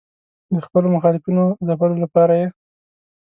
[0.53, 2.47] د خپلو مخالفینو ځپلو لپاره یې.